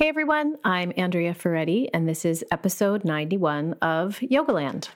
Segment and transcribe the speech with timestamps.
[0.00, 4.88] Hey everyone, I'm Andrea Ferretti, and this is episode 91 of Yogaland.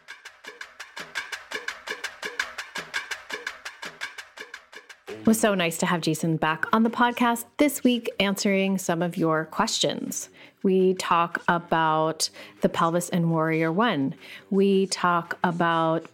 [5.06, 9.02] It was so nice to have Jason back on the podcast this week answering some
[9.02, 10.30] of your questions.
[10.62, 12.30] We talk about
[12.62, 14.14] the pelvis and warrior one.
[14.48, 16.06] We talk about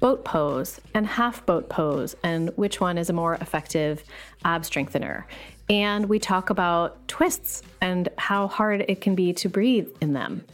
[0.00, 4.02] boat pose and half boat pose and which one is a more effective
[4.44, 5.26] ab strengthener.
[5.72, 10.44] And we talk about twists and how hard it can be to breathe in them.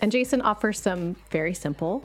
[0.00, 2.04] And Jason offers some very simple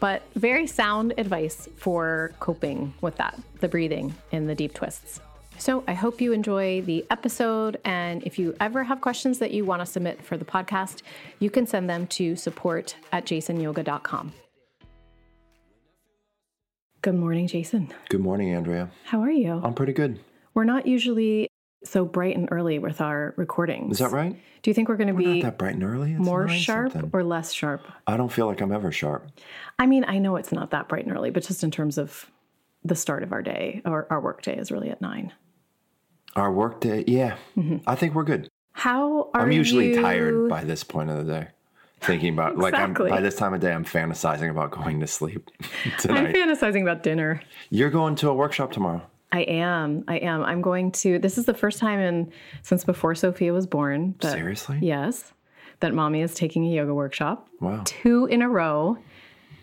[0.00, 5.20] but very sound advice for coping with that, the breathing in the deep twists.
[5.58, 7.80] So I hope you enjoy the episode.
[7.84, 11.02] And if you ever have questions that you want to submit for the podcast,
[11.40, 14.32] you can send them to support at jasonyoga.com.
[17.02, 17.92] Good morning, Jason.
[18.08, 18.90] Good morning, Andrea.
[19.04, 19.60] How are you?
[19.64, 20.20] I'm pretty good.
[20.54, 21.48] We're not usually
[21.84, 23.92] so bright and early with our recordings.
[23.92, 24.36] Is that right?
[24.62, 26.12] Do you think we're going to We're be not that bright and early.
[26.12, 27.10] It's more sharp something.
[27.12, 27.82] or less sharp?
[28.06, 29.30] I don't feel like I'm ever sharp.
[29.78, 32.30] I mean, I know it's not that bright and early, but just in terms of
[32.84, 35.32] the start of our day, or our work day is really at nine.
[36.36, 37.36] Our work day, yeah.
[37.56, 37.78] Mm-hmm.
[37.86, 38.48] I think we're good.
[38.72, 41.48] How are I'm usually you- tired by this point of the day.
[42.00, 45.50] Thinking about like I'm by this time of day, I'm fantasizing about going to sleep
[46.08, 47.42] I'm fantasizing about dinner.
[47.70, 49.02] You're going to a workshop tomorrow.
[49.30, 50.04] I am.
[50.08, 50.42] I am.
[50.42, 51.18] I'm going to.
[51.18, 54.14] This is the first time in since before Sophia was born.
[54.20, 54.78] That, Seriously?
[54.80, 55.32] Yes,
[55.80, 57.46] that mommy is taking a yoga workshop.
[57.60, 58.98] Wow, Two in a row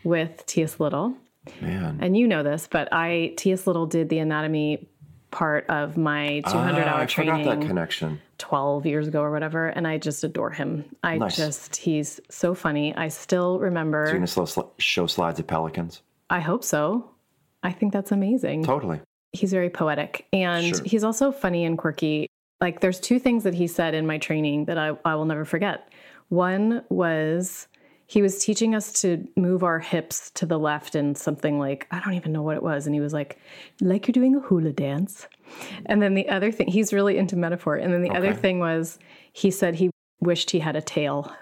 [0.03, 1.16] with Tias Little.
[1.61, 1.97] man.
[2.02, 4.88] And you know this, but I Tias Little did the anatomy
[5.31, 8.21] part of my 200 Ah, hour I forgot that training connection.
[8.38, 10.86] 12 years ago or whatever, and I just adore him.
[11.03, 11.36] I Nice.
[11.38, 12.95] just he's so funny.
[12.95, 14.03] I still remember.
[14.05, 16.02] You're gonna show slides of pelicans.
[16.30, 17.09] I hope so.
[17.63, 18.63] I think that's amazing.
[18.63, 18.99] Totally.
[19.36, 20.83] He's very poetic and Sure.
[20.86, 22.28] he's also funny and quirky.
[22.61, 25.45] Like there's two things that he said in my training that I, I will never
[25.45, 25.89] forget.
[26.30, 27.67] One was
[28.08, 32.00] he was teaching us to move our hips to the left and something like I
[32.00, 32.86] don't even know what it was.
[32.86, 33.39] And he was like,
[33.82, 35.27] like you're doing a hula dance.
[35.87, 37.76] And then the other thing, he's really into metaphor.
[37.76, 38.99] And then the other thing was
[39.33, 39.89] he said he
[40.21, 41.33] wished he had a tail.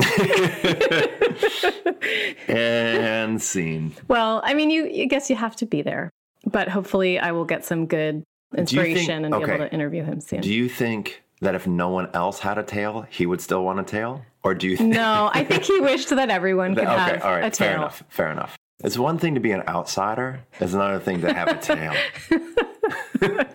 [2.48, 3.94] And scene.
[4.08, 6.10] Well, I mean, you I guess you have to be there.
[6.46, 9.54] But hopefully I will get some good think- inspiration and be okay.
[9.54, 10.40] able to interview him soon.
[10.40, 13.80] Do you think that if no one else had a tail, he would still want
[13.80, 14.22] a tail?
[14.42, 17.30] Or do you think No, I think he wished that everyone could Okay, have all
[17.32, 17.68] right, a tail.
[17.68, 18.02] fair enough.
[18.08, 18.56] Fair enough.
[18.82, 20.40] It's one thing to be an outsider.
[20.60, 21.94] It's another thing to have a tail.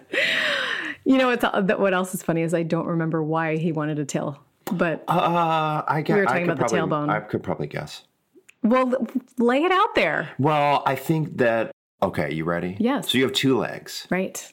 [1.07, 1.43] You know what's,
[1.77, 4.39] what else is funny is I don't remember why he wanted a tail.
[4.71, 7.09] But Uh, I guess were talking about the probably, tailbone.
[7.09, 8.01] I could probably guess.
[8.63, 9.05] well,
[9.37, 10.29] lay it out there.
[10.39, 11.69] Well, I think that.
[12.01, 12.75] Okay, you ready?
[12.79, 13.09] Yes.
[13.11, 14.07] So you have two legs.
[14.09, 14.51] Right.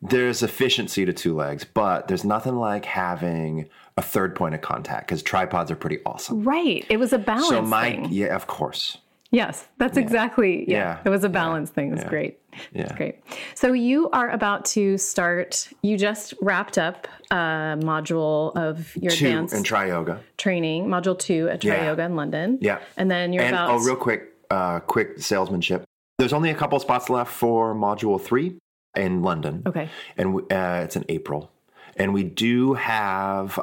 [0.00, 5.08] There's efficiency to two legs, but there's nothing like having a third point of contact
[5.08, 6.44] because tripods are pretty awesome.
[6.44, 6.86] Right.
[6.88, 8.08] It was a balance So my thing.
[8.10, 8.98] yeah, of course.
[9.30, 10.64] Yes, that's exactly.
[10.70, 10.98] Yeah, Yeah.
[11.04, 11.92] it was a balance thing.
[11.92, 12.08] It's Yeah.
[12.08, 12.38] great.
[12.72, 12.82] Yeah.
[12.84, 13.16] It's great.
[13.56, 15.68] So you are about to start.
[15.82, 20.20] You just wrapped up a module of your Two advanced in tri yoga.
[20.38, 21.86] training, module two at Tri Yeah.
[21.86, 22.58] Yoga in London.
[22.62, 22.78] Yeah.
[22.96, 23.70] and then you're And about.
[23.70, 25.84] oh, real quick, uh, quick salesmanship.
[26.18, 28.58] There's only a couple spots left for module three
[28.96, 29.62] in London.
[29.66, 29.88] okay.
[30.16, 31.52] and we- uh, it's in April.
[31.96, 33.58] And we do have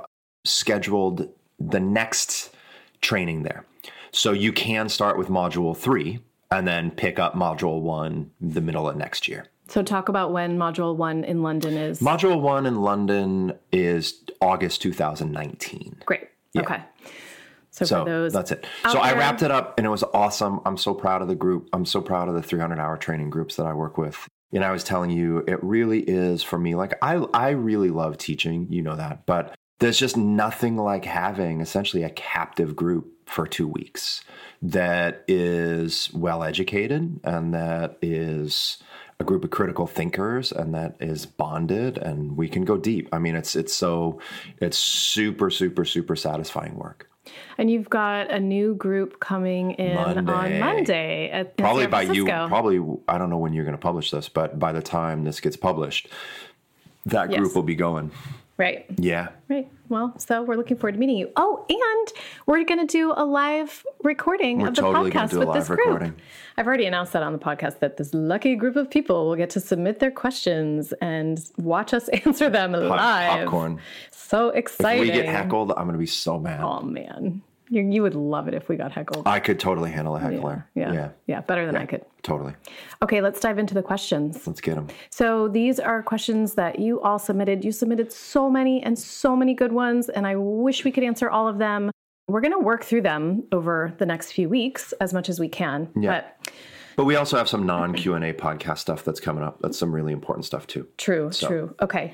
[0.46, 1.28] scheduled
[1.60, 2.56] the next
[3.02, 3.66] training there.
[4.12, 8.88] So you can start with module three and then pick up module one the middle
[8.88, 9.48] of next year.
[9.68, 12.00] So talk about when module one in London is.
[12.00, 15.98] Module one in London is August 2019.
[16.06, 16.30] Great.
[16.58, 16.82] Okay.
[17.76, 18.66] So, So for those, that's it.
[18.90, 20.62] So I wrapped it up and it was awesome.
[20.66, 21.68] I'm so proud of the group.
[21.74, 24.28] I'm so proud of the 300 hour training groups that I work with.
[24.54, 26.76] And I was telling you, it really is for me.
[26.76, 28.68] Like I, I really love teaching.
[28.70, 33.68] You know that, but there's just nothing like having essentially a captive group for two
[33.68, 34.24] weeks
[34.62, 38.78] that is well educated and that is
[39.20, 43.10] a group of critical thinkers and that is bonded and we can go deep.
[43.12, 44.22] I mean, it's it's so
[44.62, 47.10] it's super super super satisfying work.
[47.58, 50.60] And you've got a new group coming in on Monday.
[50.60, 54.30] Monday at probably by you probably i don't know when you're going to publish this
[54.30, 56.08] but by the time this gets published
[57.06, 57.56] that group Yes.
[57.56, 58.12] will be going
[58.58, 58.86] Right.
[58.98, 59.68] yeah Right.
[59.90, 61.30] Well, so we're looking forward to meeting you.
[61.36, 62.14] Oh, and
[62.48, 65.48] we're going to do a live recording We're of the totally podcast do a with
[65.50, 65.80] live this group.
[65.80, 66.16] recording.
[66.58, 69.50] I've already announced that on the podcast that this lucky group of people will get
[69.52, 73.44] to submit their questions and watch us answer them Pop- live.
[73.44, 73.80] popcorn
[74.12, 75.04] So exciting.
[75.10, 77.42] if we get heckled i'm going to be so mad Oh man.
[77.70, 79.28] You, you would love it if we got heckled.
[79.28, 80.68] I could totally handle a heckler.
[80.76, 80.94] yeah.
[80.94, 81.42] yeah, Yeah.
[81.42, 82.06] Better than I could.
[82.22, 82.54] totally.
[83.02, 84.46] Okay, let's dive into the questions.
[84.46, 84.88] Let's get them.
[85.10, 87.66] So these are questions that you all submitted.
[87.66, 91.30] You submitted so many and so many good ones, and I wish we could answer
[91.30, 91.90] all of them.
[92.28, 95.48] We're going to work through them over the next few weeks as much as we
[95.48, 95.90] can.
[95.96, 96.22] Yeah.
[96.22, 96.52] But
[96.96, 99.60] But we also have some non Q and A podcast stuff that's coming up.
[99.62, 100.88] That's some really important stuff too.
[100.98, 101.76] True, true.
[101.82, 102.14] Okay.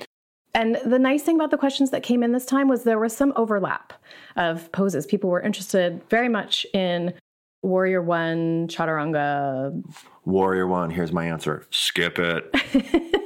[0.54, 3.16] And the nice thing about the questions that came in this time was there was
[3.16, 3.92] some overlap
[4.36, 5.06] of poses.
[5.06, 7.14] People were interested very much in
[7.62, 9.82] Warrior One, Chaturanga.
[10.24, 10.90] Warrior one.
[10.90, 11.64] Here's my answer.
[11.70, 12.50] Skip it.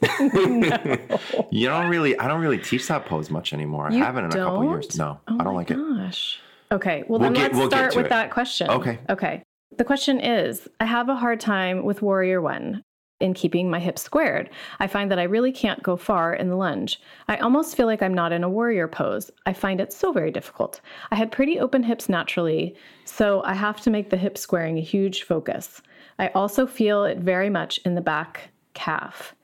[1.50, 2.18] You don't really.
[2.18, 3.88] I don't really teach that pose much anymore.
[3.88, 4.70] I haven't in a couple don't?
[4.70, 4.96] years.
[4.98, 5.76] No, Oh I don't oh my like it.
[5.76, 6.40] gosh.
[6.70, 7.04] Okay.
[7.08, 8.10] Well, We'll then get- let's we'll start with it.
[8.10, 8.68] that question.
[8.70, 8.98] Okay.
[9.08, 9.42] Okay.
[9.76, 12.82] The question is I have a hard time with Warrior One
[13.20, 14.48] in keeping my hips squared.
[14.78, 17.00] I find that I really can't go far in the lunge.
[17.26, 19.30] I almost feel like I'm not in a warrior pose.
[19.46, 20.80] I find it so very difficult.
[21.10, 24.82] I had pretty open hips naturally, so I have to make the hip squaring a
[24.82, 25.82] huge focus.
[26.18, 29.34] I also feel it very much in the back calf.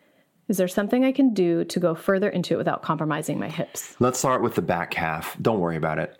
[0.46, 3.96] Is there something I can do to go further into it without compromising my hips?
[3.98, 5.36] Let's start with the back calf.
[5.40, 6.18] Don't worry about it.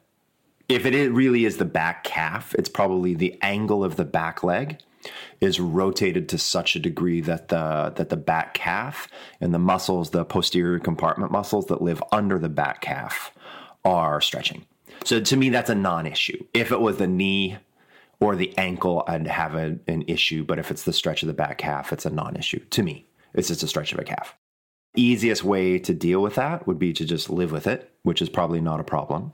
[0.69, 4.79] If it really is the back calf, it's probably the angle of the back leg
[5.41, 9.09] is rotated to such a degree that the that the back calf
[9.41, 13.33] and the muscles, the posterior compartment muscles that live under the back calf
[13.85, 14.65] are stretching.
[15.05, 16.45] So to me that's a non-issue.
[16.55, 17.59] If it was the knee
[18.21, 21.35] or the ankle, I'd have a, an issue, but if it's the stretch of the
[21.35, 23.07] back calf, it's a non-issue to me.
[23.35, 24.37] It's just a stretch of a calf
[24.97, 28.29] easiest way to deal with that would be to just live with it, which is
[28.29, 29.33] probably not a problem.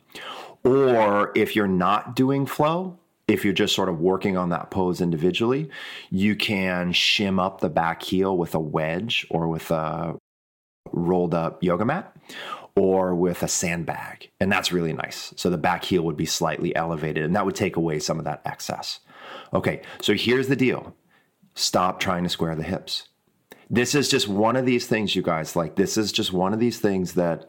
[0.65, 2.99] Or if you're not doing flow,
[3.31, 5.71] if you're just sort of working on that pose individually,
[6.11, 10.17] you can shim up the back heel with a wedge or with a
[10.93, 12.17] rolled up yoga mat
[12.77, 14.31] or with a sandbag.
[14.41, 15.33] And that's really nice.
[15.37, 18.25] So the back heel would be slightly elevated and that would take away some of
[18.25, 19.01] that excess.
[19.55, 20.95] Okay, so here's the deal
[21.55, 23.09] stop trying to square the hips
[23.71, 26.61] this is just one of these things you guys like this is just one of
[26.61, 27.47] these things that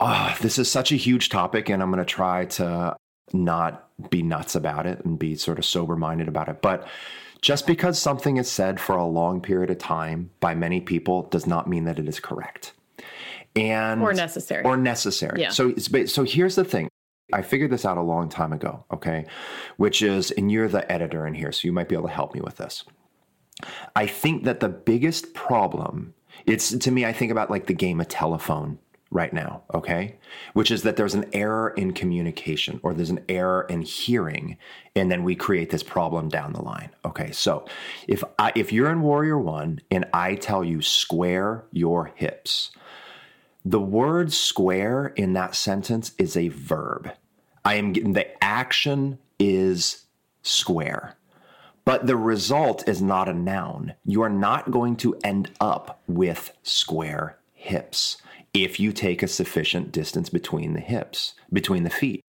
[0.00, 2.96] ah this is such a huge topic and i'm going to try to
[3.32, 6.86] not be nuts about it and be sort of sober minded about it but
[7.40, 11.46] just because something is said for a long period of time by many people does
[11.46, 12.72] not mean that it is correct
[13.56, 14.64] and Or necessary.
[14.64, 15.50] or necessary Yeah.
[15.50, 16.88] so so here's the thing
[17.32, 19.26] I figured this out a long time ago, okay?
[19.76, 22.32] Which is, and you're the editor in here, so you might be able to help
[22.32, 22.84] me with this.
[23.94, 26.14] I think that the biggest problem,
[26.46, 28.78] it's to me, I think about like the game of telephone
[29.10, 30.16] right now, okay?
[30.52, 34.58] Which is that there's an error in communication or there's an error in hearing,
[34.94, 36.90] and then we create this problem down the line.
[37.04, 37.64] Okay, so
[38.06, 42.70] if I if you're in Warrior One and I tell you square your hips,
[43.64, 47.12] the word square in that sentence is a verb.
[47.64, 50.04] I am getting the action is
[50.42, 51.14] square.
[51.84, 53.94] But the result is not a noun.
[54.04, 58.18] You are not going to end up with square hips
[58.54, 62.20] if you take a sufficient distance between the hips, between the feet.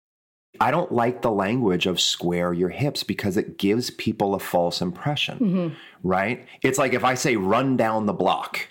[0.61, 4.81] I don't like the language of square your hips because it gives people a false
[4.81, 5.75] impression, mm-hmm.
[6.03, 6.47] right?
[6.62, 8.67] It's like if I say run down the block,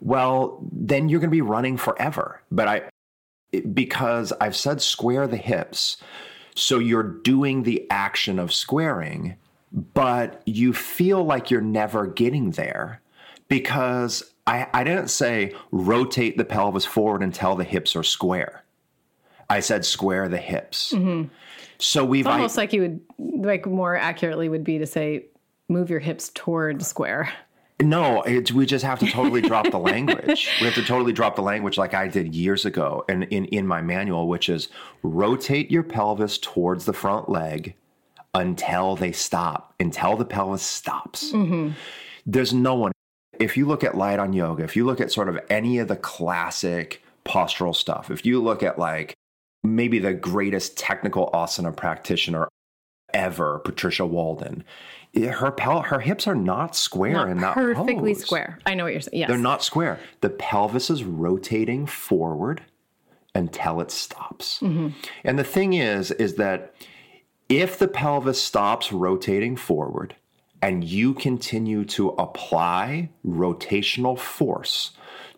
[0.00, 2.40] well, then you're going to be running forever.
[2.52, 2.82] But I,
[3.72, 5.96] because I've said square the hips,
[6.54, 9.36] so you're doing the action of squaring,
[9.72, 13.00] but you feel like you're never getting there
[13.48, 18.64] because I, I didn't say rotate the pelvis forward until the hips are square.
[19.48, 20.92] I said square the hips.
[20.92, 21.28] Mm-hmm.
[21.78, 25.26] So we've It's almost like you would, like more accurately would be to say,
[25.68, 27.32] move your hips toward square.
[27.80, 30.48] No, it's, we just have to totally drop the language.
[30.60, 33.66] We have to totally drop the language like I did years ago and in, in
[33.66, 34.68] my manual, which is
[35.02, 37.74] rotate your pelvis towards the front leg
[38.32, 41.32] until they stop, until the pelvis stops.
[41.32, 41.72] Mm-hmm.
[42.26, 42.92] There's no one.
[43.40, 45.88] If you look at light on yoga, if you look at sort of any of
[45.88, 49.14] the classic postural stuff, if you look at like
[49.62, 52.48] maybe the greatest technical asana practitioner
[53.12, 54.64] ever, Patricia Walden,
[55.14, 58.22] eh, her pel- her hips are not square Not in that perfectly pose.
[58.22, 58.58] square.
[58.66, 59.18] I know what you're saying.
[59.20, 59.28] Yes.
[59.28, 59.98] They're not square.
[60.20, 62.62] The pelvis is rotating forward
[63.34, 64.60] until it stops.
[64.60, 64.88] Mm-hmm.
[65.24, 66.74] And the thing is, is that
[67.48, 70.16] if the pelvis stops rotating forward
[70.64, 74.92] and you continue to apply rotational force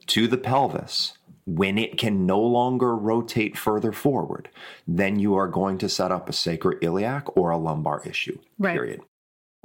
[0.07, 4.49] to the pelvis, when it can no longer rotate further forward,
[4.87, 8.39] then you are going to set up a sacroiliac or a lumbar issue.
[8.57, 8.75] Right.
[8.75, 9.01] Period.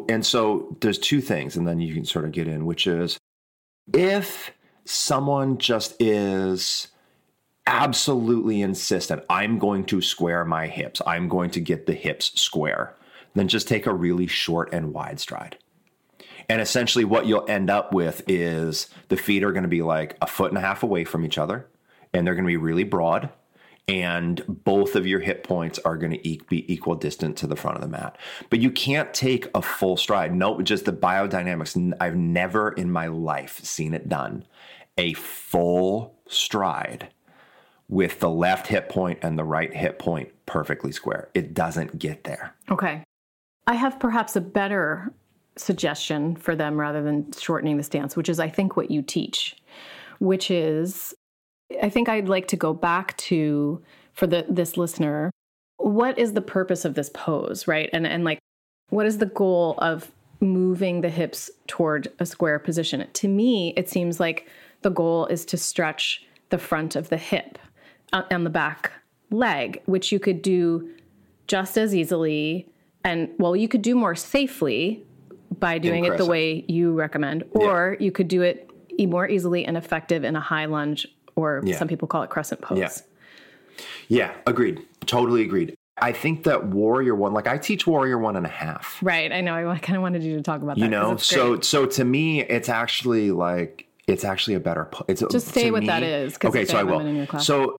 [0.10, 3.20] And so there's two things, and then you can sort of get in, which is
[3.94, 4.52] if
[4.86, 6.88] someone just is
[7.68, 12.96] absolutely insistent, I'm going to square my hips, I'm going to get the hips square,
[13.34, 15.58] then just take a really short and wide stride.
[16.50, 20.18] And essentially, what you'll end up with is the feet are going to be like
[20.22, 21.68] a foot and a half away from each other,
[22.14, 23.30] and they're going to be really broad.
[23.88, 27.78] And both of your hip points are going to be equal distant to the front
[27.78, 28.18] of the mat.
[28.50, 30.34] But you can't take a full stride.
[30.34, 31.94] No, just the biodynamics.
[32.00, 34.46] I've never in my life seen it done.
[34.98, 37.10] A full stride
[37.90, 41.30] with the left hip point and the right hip point perfectly square.
[41.34, 42.56] It doesn't get there.
[42.70, 43.04] Okay.
[43.68, 45.14] I have perhaps a better
[45.58, 49.56] suggestion for them rather than shortening the stance, which is, I think, what you teach,
[50.20, 51.14] which is,
[51.82, 53.82] I think I'd like to go back to
[54.14, 55.32] for the this listener,
[55.78, 57.90] what is the purpose of this pose, right?
[57.94, 58.40] And and like,
[58.90, 63.08] what is the goal of moving the hips toward a square position?
[63.12, 64.48] To me, it seems like
[64.82, 67.58] the goal is to stretch the front of the hip
[68.12, 68.92] uh, and the back
[69.30, 70.90] leg, which you could do
[71.48, 72.68] just as easily
[73.04, 75.04] and well, you could do more safely
[75.60, 78.06] by doing it the way you recommend, or yeah.
[78.06, 81.78] you could do it more easily and effective in a high lunge, or yeah.
[81.78, 82.78] some people call it crescent pose.
[82.78, 82.90] Yeah.
[84.08, 84.86] yeah, agreed.
[85.06, 85.76] Totally agreed.
[86.02, 88.98] I think that Warrior One, like I teach Warrior One and a half.
[89.02, 89.32] Right.
[89.32, 89.70] I know.
[89.70, 90.82] I kind of wanted you to talk about that.
[90.82, 94.90] You know, so so to me, it's actually like it's actually a better.
[95.08, 96.38] It's just say what me, that is.
[96.44, 97.28] Okay, so I will.
[97.40, 97.78] So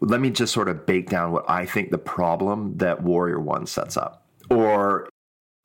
[0.00, 3.66] let me just sort of bake down what I think the problem that Warrior One
[3.66, 4.21] sets up,
[4.52, 5.08] or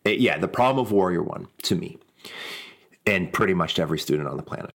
[0.07, 1.97] Eh, yeah, the problem of Warrior One to me,
[3.05, 4.71] and pretty much to every student on the planet.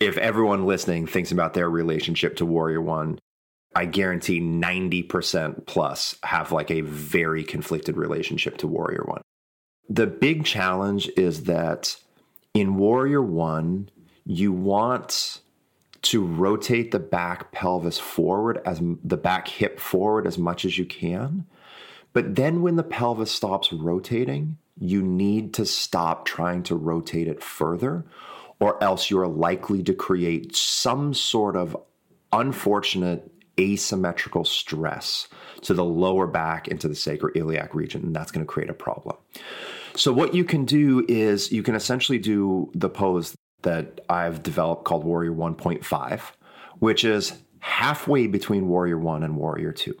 [0.00, 3.18] If everyone listening thinks about their relationship to Warrior One,
[3.74, 9.22] I guarantee 90% plus have like a very conflicted relationship to Warrior One.
[9.88, 11.96] The big challenge is that
[12.54, 13.90] in Warrior One,
[14.24, 15.40] you want
[16.02, 20.84] to rotate the back pelvis forward as the back hip forward as much as you
[20.84, 21.44] can.
[22.12, 27.42] But then when the pelvis stops rotating, you need to stop trying to rotate it
[27.42, 28.04] further,
[28.60, 31.76] or else you're likely to create some sort of
[32.32, 35.28] unfortunate asymmetrical stress
[35.62, 38.74] to the lower back into to the sacroiliac region, and that's going to create a
[38.74, 39.16] problem.
[39.94, 44.84] So, what you can do is you can essentially do the pose that I've developed
[44.84, 46.20] called Warrior 1.5,
[46.78, 49.96] which is halfway between Warrior 1 and Warrior 2.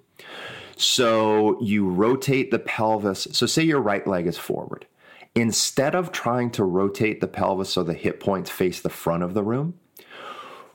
[0.78, 3.26] So you rotate the pelvis.
[3.32, 4.86] So, say your right leg is forward.
[5.34, 9.34] Instead of trying to rotate the pelvis so the hip points face the front of
[9.34, 9.74] the room,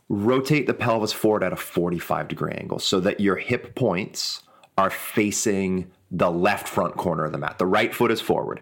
[0.10, 4.44] rotate the pelvis forward at a 45 degree angle so that your hip points
[4.78, 7.58] are facing the left front corner of the mat.
[7.58, 8.62] The right foot is forward.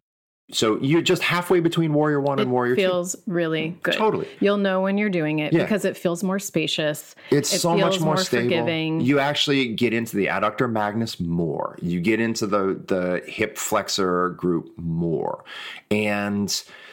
[0.51, 3.17] So you're just halfway between Warrior One it and Warrior feels Two.
[3.17, 3.93] Feels really good.
[3.93, 4.27] Totally.
[4.39, 5.63] You'll know when you're doing it yeah.
[5.63, 7.15] because it feels more spacious.
[7.29, 8.43] It's it so much more, more stable.
[8.43, 9.01] Forgiving.
[9.01, 11.77] You actually get into the adductor magnus more.
[11.81, 15.43] You get into the the hip flexor group more,
[15.89, 16.49] and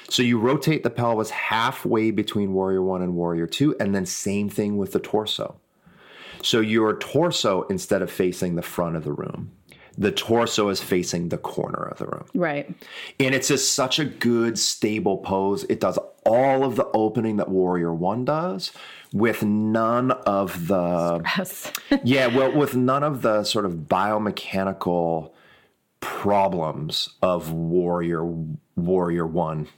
[0.09, 4.49] so you rotate the pelvis halfway between Warrior One and Warrior Two, and then same
[4.49, 5.61] thing with the torso.
[6.43, 9.50] So your torso, instead of facing the front of the room,
[9.99, 12.25] the torso is facing the corner of the room.
[12.35, 12.73] Right.
[13.19, 15.64] And it's just such a good, stable pose.
[15.64, 18.71] It does all of the opening that Warrior One does
[19.12, 21.19] with none of the.
[21.19, 21.73] Stress.
[22.05, 25.33] yeah, well, with none of the sort of biomechanical
[26.00, 28.25] problems of Warrior
[28.76, 29.69] Warrior One.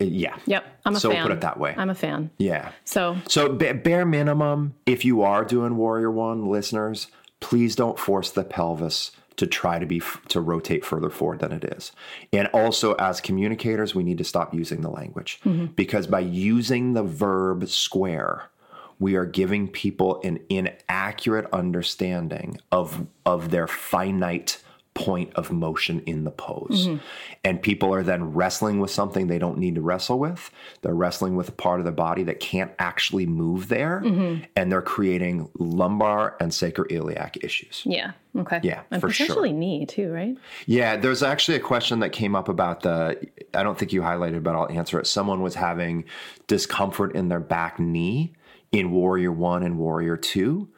[0.00, 0.38] Yeah.
[0.46, 0.64] Yep.
[0.86, 1.18] I'm a so fan.
[1.18, 1.74] So put it that way.
[1.76, 2.30] I'm a fan.
[2.38, 2.72] Yeah.
[2.84, 3.18] So.
[3.28, 7.08] So bare minimum, if you are doing Warrior One, listeners,
[7.40, 9.10] please don't force the pelvis
[9.40, 11.92] to try to be to rotate further forward than it is.
[12.30, 15.72] And also as communicators, we need to stop using the language mm-hmm.
[15.72, 18.50] because by using the verb square,
[18.98, 24.62] we are giving people an inaccurate understanding of of their finite
[25.00, 26.86] point of motion in the pose.
[26.86, 27.04] Mm-hmm.
[27.42, 30.50] And people are then wrestling with something they don't need to wrestle with.
[30.82, 34.02] They're wrestling with a part of the body that can't actually move there.
[34.04, 34.44] Mm-hmm.
[34.56, 37.82] And they're creating lumbar and sacroiliac issues.
[37.86, 38.12] Yeah.
[38.36, 38.60] Okay.
[38.62, 38.82] Yeah.
[38.90, 39.58] And for potentially sure.
[39.58, 40.36] knee too, right?
[40.66, 40.96] Yeah.
[40.96, 43.18] There's actually a question that came up about the,
[43.54, 45.06] I don't think you highlighted, but I'll answer it.
[45.06, 46.04] Someone was having
[46.46, 48.34] discomfort in their back knee
[48.70, 50.68] in Warrior One and Warrior Two.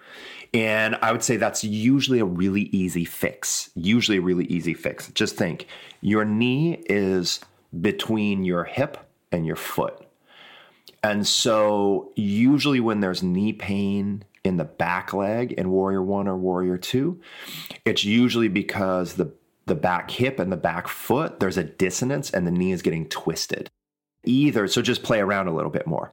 [0.54, 3.70] And I would say that's usually a really easy fix.
[3.74, 5.10] Usually a really easy fix.
[5.12, 5.66] Just think
[6.02, 7.40] your knee is
[7.80, 8.98] between your hip
[9.30, 10.06] and your foot.
[11.02, 16.36] And so, usually, when there's knee pain in the back leg in Warrior One or
[16.36, 17.20] Warrior Two,
[17.84, 19.32] it's usually because the,
[19.66, 23.08] the back hip and the back foot, there's a dissonance and the knee is getting
[23.08, 23.68] twisted.
[24.24, 26.12] Either, so just play around a little bit more.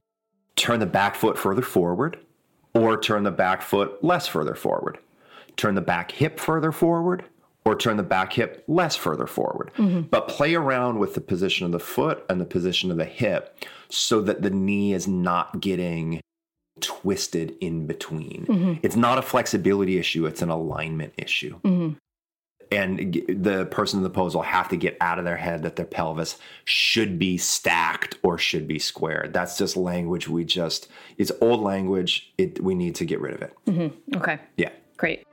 [0.56, 2.18] Turn the back foot further forward
[2.74, 4.98] or turn the back foot less further forward.
[5.56, 7.24] Turn the back hip further forward
[7.64, 9.70] or turn the back hip less further forward.
[9.76, 10.02] Mm-hmm.
[10.02, 13.56] But play around with the position of the foot and the position of the hip
[13.88, 16.20] so that the knee is not getting
[16.80, 18.46] twisted in between.
[18.48, 18.74] Mm-hmm.
[18.82, 21.60] It's not a flexibility issue, it's an alignment issue.
[21.60, 21.96] Mm-hmm.
[22.72, 25.74] And the person in the pose will have to get out of their head that
[25.74, 29.32] their pelvis should be stacked or should be squared.
[29.32, 32.32] That's just language we just, it's old language.
[32.38, 33.56] It, we need to get rid of it.
[33.66, 34.16] Mm-hmm.
[34.18, 34.38] Okay.
[34.56, 34.70] Yeah.
[34.96, 35.26] Great.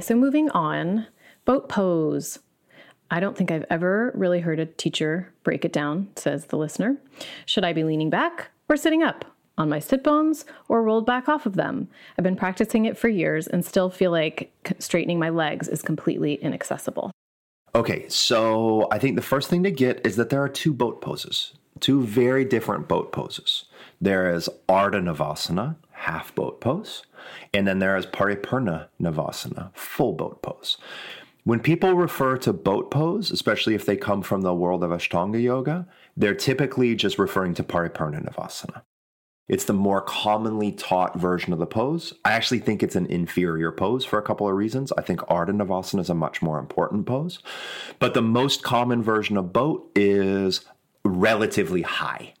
[0.00, 1.06] So moving on,
[1.44, 2.38] boat pose.
[3.10, 6.96] I don't think I've ever really heard a teacher break it down, says the listener.
[7.44, 9.24] Should I be leaning back or sitting up?
[9.58, 11.88] On my sit bones or rolled back off of them?
[12.18, 16.34] I've been practicing it for years and still feel like straightening my legs is completely
[16.34, 17.10] inaccessible.
[17.74, 21.00] Okay, so I think the first thing to get is that there are two boat
[21.00, 23.64] poses, two very different boat poses.
[23.98, 27.04] There is Ardha Navasana, half boat pose,
[27.52, 30.76] and then there is Paripurna Navasana, full boat pose.
[31.44, 35.40] When people refer to boat pose, especially if they come from the world of Ashtanga
[35.40, 38.82] yoga, they're typically just referring to Paripurna Navasana.
[39.48, 42.12] It's the more commonly taught version of the pose.
[42.24, 44.90] I actually think it's an inferior pose for a couple of reasons.
[44.98, 47.38] I think Ardha Navasana is a much more important pose.
[48.00, 50.64] But the most common version of boat is
[51.04, 52.34] relatively high,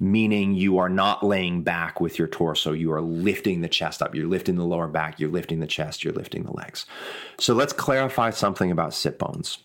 [0.00, 2.72] meaning you are not laying back with your torso.
[2.72, 4.14] You are lifting the chest up.
[4.14, 5.18] You're lifting the lower back.
[5.18, 6.04] You're lifting the chest.
[6.04, 6.86] You're lifting the legs.
[7.38, 9.58] So let's clarify something about sit bones.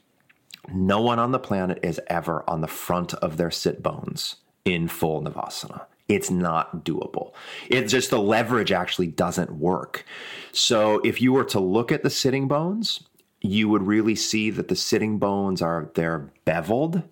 [0.74, 4.36] No one on the planet is ever on the front of their sit bones
[4.66, 5.86] in full Navasana.
[6.08, 7.34] It's not doable.
[7.70, 10.06] It's just the leverage actually doesn't work.
[10.52, 13.04] So if you were to look at the sitting bones,
[13.42, 17.03] you would really see that the sitting bones are they're beveled.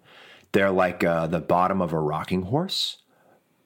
[0.56, 3.00] They're like uh, the bottom of a rocking horse,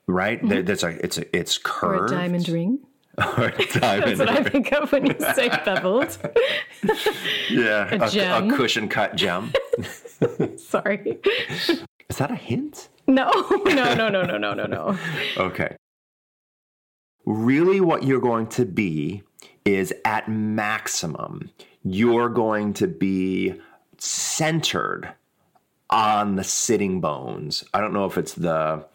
[0.08, 0.40] right?
[0.42, 1.86] There's a it's a it's Mm-hmm.
[1.86, 2.80] Or a diamond ring.
[3.20, 6.18] Or a diamond That's what I think of when you say beveled.
[7.52, 8.50] yeah, a, gem.
[8.50, 9.52] a cushion cut gem.
[10.58, 11.20] Sorry.
[12.10, 12.88] Is that a hint?
[13.06, 13.30] No,
[13.66, 14.98] no, no, no, no, no, no, no.
[15.38, 15.76] Okay.
[17.26, 19.22] Really, what you're going to be
[19.66, 21.52] is at maximum,
[21.84, 23.54] you're going to be
[23.98, 25.14] centered
[25.90, 27.64] on the sitting bones.
[27.74, 28.86] I don't know if it's the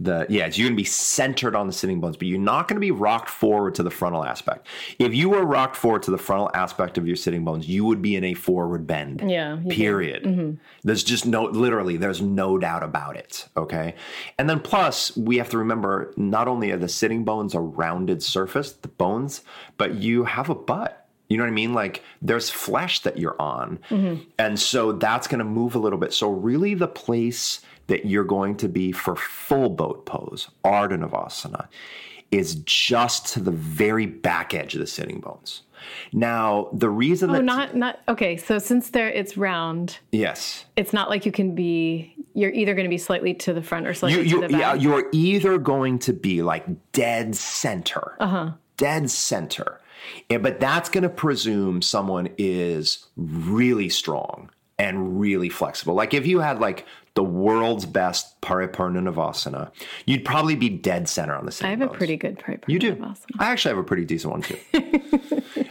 [0.00, 2.68] the yeah, it's, you're going to be centered on the sitting bones, but you're not
[2.68, 4.66] going to be rocked forward to the frontal aspect.
[4.98, 8.00] If you were rocked forward to the frontal aspect of your sitting bones, you would
[8.00, 9.28] be in a forward bend.
[9.28, 9.58] Yeah.
[9.68, 10.22] Period.
[10.22, 10.54] Mm-hmm.
[10.84, 13.94] There's just no literally there's no doubt about it, okay?
[14.38, 18.22] And then plus, we have to remember not only are the sitting bones a rounded
[18.22, 19.42] surface, the bones,
[19.76, 21.07] but you have a butt.
[21.28, 21.74] You know what I mean?
[21.74, 23.78] Like there's flesh that you're on.
[24.38, 26.12] And so that's going to move a little bit.
[26.14, 31.68] So, really, the place that you're going to be for full boat pose, Ardha Navasana,
[32.30, 35.62] is just to the very back edge of the sitting bones.
[36.12, 37.44] Now, the reason Oh, that.
[37.44, 38.36] not not okay.
[38.36, 40.64] So since there it's round, yes.
[40.76, 42.14] it's not like you can be.
[42.34, 44.60] You're either going to be slightly to the front or slightly you, to the back.
[44.60, 48.52] yeah, you're either going to be like dead center, uh-huh.
[48.76, 49.77] dead center,
[50.28, 55.94] Yeah, but that's going to presume someone is really strong and really flexible.
[55.94, 59.72] Like if you had like the world's best Paripurna Navasana,
[60.06, 61.66] you'd probably be dead center on the same.
[61.66, 62.62] I have a pretty good part.
[62.68, 63.14] You do.
[63.38, 64.58] I actually have a pretty decent one too,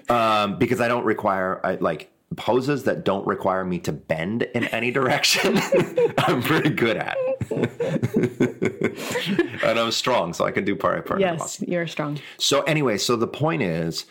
[0.14, 4.66] um, because I don't require I, like poses that don't require me to bend in
[4.66, 5.58] any direction.
[6.18, 7.18] I'm pretty good at,
[9.64, 11.68] and I'm strong, so I can do Paripurna Yes, Navasana.
[11.70, 12.20] you're strong.
[12.38, 14.06] So anyway, so the point is,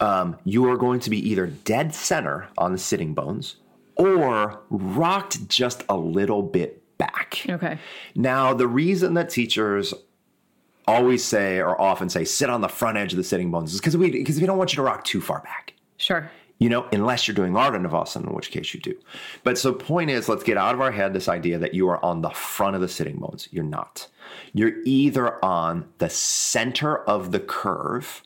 [0.00, 3.56] um, you are going to be either dead center on the sitting bones
[3.96, 7.44] or rocked just a little bit back.
[7.48, 7.78] Okay.
[8.14, 9.94] Now, the reason that teachers
[10.88, 13.80] always say or often say sit on the front edge of the sitting bones is
[13.80, 15.74] because we because we don't want you to rock too far back.
[15.96, 16.28] Sure.
[16.62, 18.94] You know, unless you're doing Ardha Navasana, in which case you do.
[19.42, 22.02] But so point is, let's get out of our head this idea that you are
[22.04, 23.48] on the front of the sitting bones.
[23.50, 24.06] You're not.
[24.52, 28.22] You're either on the center of the curve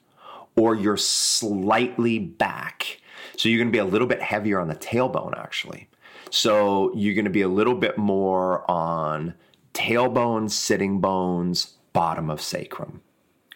[0.54, 3.00] or you're slightly back.
[3.38, 5.88] So you're going to be a little bit heavier on the tailbone, actually.
[6.28, 9.32] So you're going to be a little bit more on
[9.72, 13.00] tailbone, sitting bones, bottom of sacrum.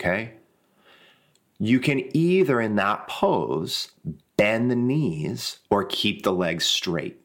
[0.00, 0.32] Okay?
[1.60, 3.92] you can either in that pose
[4.40, 7.20] bend the knees or keep the legs straight.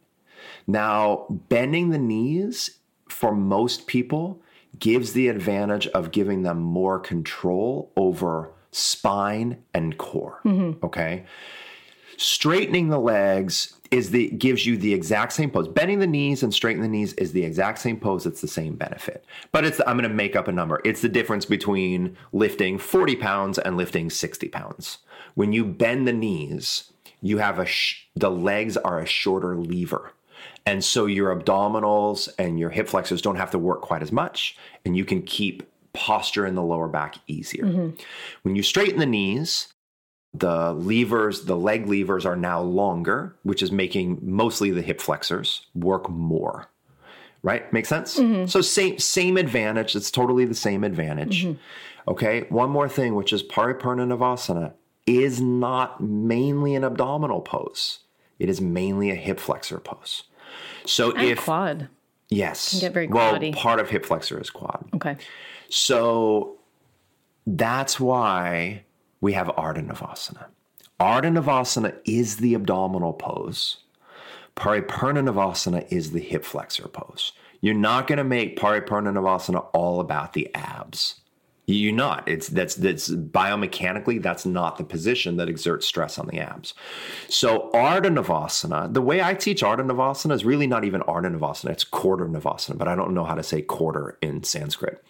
[0.67, 4.41] Now, bending the knees for most people
[4.78, 10.41] gives the advantage of giving them more control over spine and core.
[10.43, 10.86] Mm-hmm.
[10.86, 11.25] Okay.
[12.17, 15.69] Straightening the legs is the gives you the exact same pose.
[15.69, 18.25] Bending the knees and straightening the knees is the exact same pose.
[18.25, 19.23] It's the same benefit.
[19.54, 20.82] But it's I'm going to make up a number.
[20.84, 24.97] It's the difference between lifting 40 pounds and lifting 60 pounds.
[25.36, 30.12] When you bend the knees, you have a sh- the legs are a shorter lever.
[30.65, 34.58] And so your abdominals and your hip flexors don't have to work quite as much
[34.84, 37.65] and you can keep posture in the lower back easier.
[37.65, 38.01] Mm-hmm.
[38.43, 39.73] When you straighten the knees,
[40.34, 45.67] the levers, the leg levers are now longer, which is making mostly the hip flexors
[45.73, 46.67] work more.
[47.41, 47.71] Right?
[47.71, 48.19] Make sense?
[48.19, 48.47] Mm-hmm.
[48.47, 49.95] So same same advantage.
[49.95, 51.45] It's totally the same advantage.
[51.45, 52.12] Mm-hmm.
[52.12, 52.41] Okay.
[52.49, 54.73] One more thing, which is Paripurna Navasana
[55.05, 57.99] is not mainly an abdominal pose.
[58.39, 60.23] It is mainly a hip flexor pose.
[60.85, 61.89] So And if quad.
[62.29, 64.85] yes, get very well, part of hip flexor is quad.
[64.95, 65.17] Okay.
[65.69, 66.57] So
[67.47, 68.83] that's why
[69.21, 70.45] we have Ardha Navasana.
[70.99, 73.77] Ardha Navasana is the abdominal pose.
[74.55, 77.33] Paripurna Navasana is the hip flexor pose.
[77.61, 81.15] You're not going to make Paripurna Navasana all about the abs.
[81.67, 82.28] You're not.
[82.28, 86.75] It's that's that's biomechanically that's not the position that exerts stress on the abs.
[87.28, 91.71] So Ardha Navasana, the way I teach Ardha Navasana is really not even Ardha Navasana.
[91.71, 95.04] It's quarter Navasana, but I don't know how to say quarter in Sanskrit.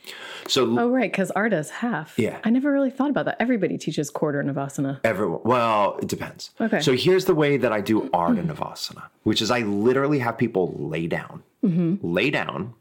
[0.47, 1.11] So Oh, right.
[1.11, 2.17] Because Ardha is half.
[2.17, 2.39] Yeah.
[2.45, 3.35] I never really thought about that.
[3.41, 5.01] Everybody teaches quarter Navasana.
[5.03, 5.41] Everyone.
[5.43, 6.51] Well, it depends.
[6.61, 6.79] Okay.
[6.79, 8.15] So here's the way that I do mm-hmm.
[8.15, 11.95] Ardha Navasana, which is I literally have people lay down, mm-hmm.
[12.01, 12.73] lay down,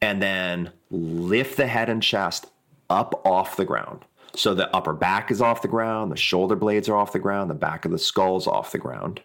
[0.00, 2.46] and then lift the head and chest
[2.90, 4.04] up off the ground.
[4.34, 7.50] So the upper back is off the ground, the shoulder blades are off the ground,
[7.50, 9.22] the back of the skull's off the ground,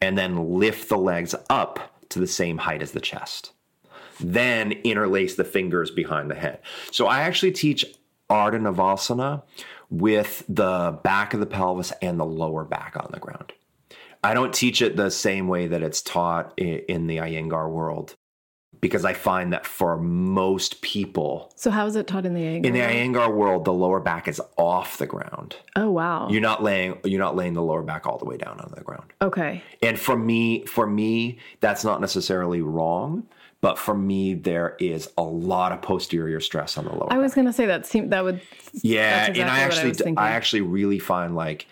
[0.00, 3.52] and then lift the legs up to the same height as the chest.
[4.20, 6.60] Then interlace the fingers behind the head.
[6.90, 7.84] So I actually teach
[8.28, 9.42] Ardha Navasana
[9.90, 13.52] with the back of the pelvis and the lower back on the ground.
[14.24, 18.16] I don't teach it the same way that it's taught in the Iyengar world
[18.82, 22.66] because I find that for most people So how is it taught in the Iyengar?
[22.66, 25.56] in the Iyengar world, the lower back is off the ground.
[25.76, 26.28] oh, wow.
[26.28, 28.82] You're not laying you're not laying the lower back all the way down on the
[28.82, 29.04] ground.
[29.22, 29.62] okay.
[29.82, 33.26] And for me, for me, that's not necessarily wrong,
[33.62, 37.12] but for me, there is a lot of posterior stress on the lower.
[37.12, 38.40] I was going to say that seemed that would.
[38.82, 40.18] Yeah, That's and I I actually, thinking.
[40.18, 41.66] I actually really find like,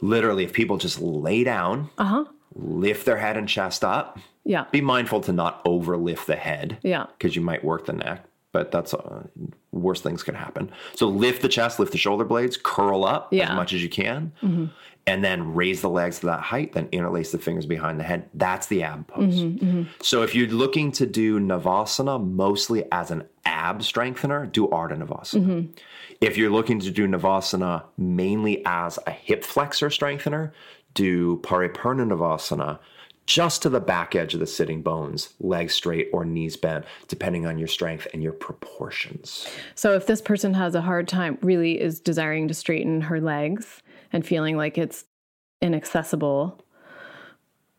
[0.00, 2.24] literally, if people just lay down, Uh huh.
[2.54, 4.64] lift their head and chest up, Yeah.
[4.70, 7.06] be mindful to not overlift the head, Yeah.
[7.18, 8.24] because you might work the neck.
[8.52, 9.24] But that's uh,
[9.72, 10.70] worse things can happen.
[10.94, 13.44] So lift the chest, lift the shoulder blades, curl up Yeah.
[13.44, 13.52] Mm-hmm.
[13.52, 14.30] as much as you can,
[15.06, 16.72] and then raise the legs to that height.
[16.72, 18.28] Then interlace the fingers behind the head.
[18.32, 19.40] That's the ab pose.
[19.40, 24.96] Mm-hmm, So if you're looking to do Navasana mostly as an ab strengthener, do Ardha
[25.04, 25.40] Navasana.
[25.40, 25.72] Mm-hmm.
[26.20, 30.52] If you're looking to do Navasana mainly as a hip flexor strengthener,
[30.94, 32.78] do Paripurna Navasana
[33.26, 37.46] just to the back edge of the sitting bones, legs straight or knees bent, depending
[37.46, 39.46] on your strength and your proportions.
[39.74, 43.82] So if this person has a hard time, really is desiring to straighten her legs
[44.12, 45.04] and feeling like it's
[45.62, 46.60] inaccessible,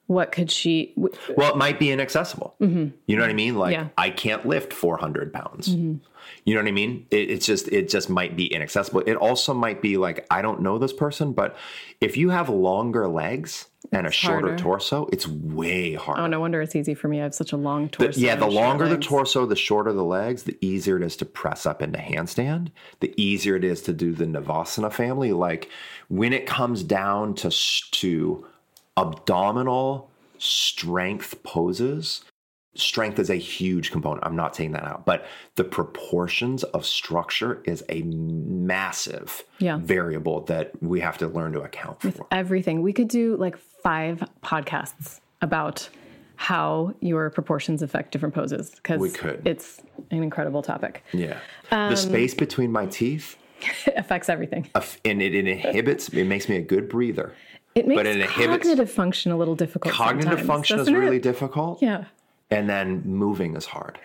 [0.08, 0.94] what could she?
[0.96, 2.56] w- Well, it might be inaccessible.
[2.62, 2.96] Mm-hmm.
[3.08, 3.56] You know what I mean?
[3.56, 3.88] Like Yeah.
[3.98, 5.70] I can't lift 400 pounds.
[5.70, 5.96] Mm-hmm.
[6.44, 7.06] You know what I mean?
[7.12, 9.02] It, it's just it just might be inaccessible.
[9.06, 11.56] It also might be like I don't know this person, but
[12.02, 14.58] if you have longer legs and a shorter harder.
[14.58, 16.22] torso, it's way harder.
[16.22, 17.20] Oh, no wonder it's easy for me.
[17.20, 18.20] I have such a long torso.
[18.20, 19.08] yeah, the longer the legs.
[19.08, 22.72] torso, the shorter the legs, the easier it is to press up into handstand.
[23.00, 25.32] The easier it is to do the Navasana family.
[25.32, 25.70] Like
[26.10, 28.46] when it comes down to to
[28.98, 32.24] abdominal strength poses,
[32.76, 34.26] strength is a huge component.
[34.26, 39.78] I'm not taking that out, but the proportions of structure is a massive Yeah.
[39.78, 42.28] variable that we have to learn to account for.
[42.32, 42.82] Everything.
[42.82, 45.90] We could do like five podcasts about
[46.38, 49.42] how your proportions affect different poses because We could.
[49.46, 51.04] It's an incredible topic.
[51.14, 51.38] Yeah.
[51.72, 53.38] Um, the space between my teeth
[53.96, 54.70] affects everything.
[55.06, 57.34] And it, it inhibits it makes me a good breather
[57.74, 59.94] It makes but it inhibits- cognitive function a little difficult.
[59.94, 61.24] cognitive function is really it?
[61.24, 62.06] difficult Yeah.
[62.52, 64.00] And then moving is hard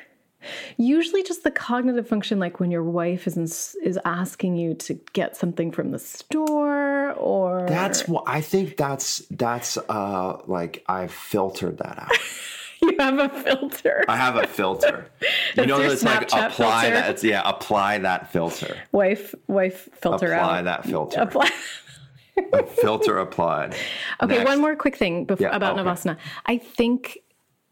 [0.79, 4.95] Usually, just the cognitive function, like when your wife is ins- is asking you to
[5.13, 11.13] get something from the store, or that's what i think that's that's uh like i've
[11.13, 12.17] filtered that out
[12.83, 14.05] you have a filter.
[14.09, 15.11] I have a filter.
[15.57, 16.91] you know, it's like apply filter?
[16.95, 17.11] that.
[17.11, 18.77] It's, yeah, apply that filter.
[18.93, 20.33] Wife, wife, filter.
[20.33, 20.65] Apply out.
[20.65, 21.21] that filter.
[21.21, 21.51] Apply.
[22.81, 23.75] filter applied.
[24.23, 24.49] Okay, Next.
[24.49, 25.89] one more quick thing before, Yeah, about okay.
[25.89, 26.17] Navasana.
[26.47, 27.19] I think,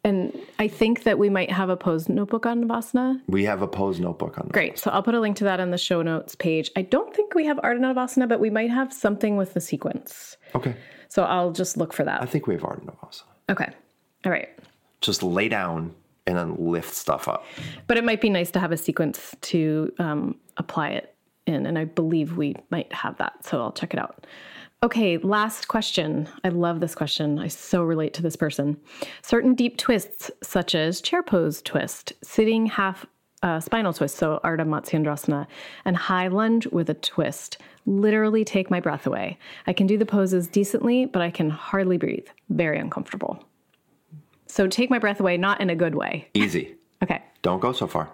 [0.09, 3.21] and I think that we might have a pose notebook on Navasana.
[3.27, 4.49] We have a pose notebook on.
[4.49, 4.79] Great.
[4.79, 6.71] So I'll put a link to that on the show notes page.
[6.77, 10.39] I don't think we have of Navasana, but we might have something with the sequence.
[10.55, 10.75] Okay.
[11.09, 12.23] So I'll just look for that.
[12.23, 13.25] I think we have art Navasana.
[13.51, 13.71] Okay.
[14.25, 14.49] All right.
[15.03, 15.95] Just lay down
[16.27, 17.45] and then lift stuff up.
[17.87, 21.15] But it might be nice to have a sequence to um, apply it
[21.47, 21.67] in.
[21.67, 23.45] And I believe we might have that.
[23.45, 24.27] So I'll check it out.
[24.81, 26.29] Okay, last question.
[26.45, 27.41] I love this question.
[27.41, 28.77] I so relate to this person.
[29.23, 33.05] Certain deep twists, such as chair pose twist, sitting half
[33.43, 35.49] uh, spinal twist, so Ardha Matsyendrasana,
[35.85, 39.37] and high lunge with a twist, literally take my breath away.
[39.67, 42.27] I can do the poses decently, but I can hardly breathe.
[42.49, 43.45] Very uncomfortable.
[44.47, 46.29] So take my breath away, not in a good way.
[46.35, 46.77] Easy.
[47.03, 47.21] Okay.
[47.43, 48.11] Don't go so far.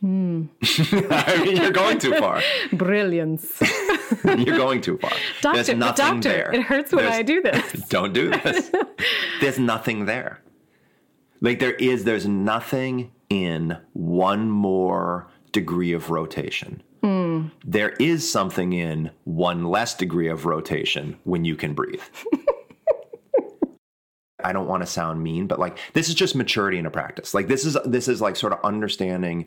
[0.00, 0.44] Hmm.
[1.10, 2.42] I mean, you're going too far.
[2.72, 3.62] Brilliance.
[4.24, 5.10] You're going too far.
[5.40, 6.54] Doctor, There's nothing doctor, there.
[6.54, 7.72] it hurts when There's- I do this.
[7.88, 8.70] Don't do this.
[9.40, 10.40] there's nothing there.
[11.40, 16.82] Like there is, there's nothing in one more degree of rotation.
[17.02, 17.48] Hmm.
[17.64, 22.00] There is something in one less degree of rotation when you can breathe.
[24.42, 27.34] I don't want to sound mean, but like this is just maturity in a practice.
[27.34, 29.46] Like this is this is like sort of understanding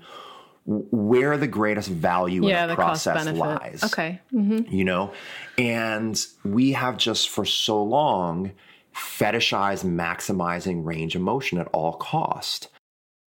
[0.66, 4.22] where the greatest value Yeah, in a the process lies Okay.
[4.34, 4.74] Mm-hmm.
[4.74, 5.14] you know?
[5.58, 8.52] And we have just for so long
[8.94, 12.70] fetishized maximizing range of motion at all cost.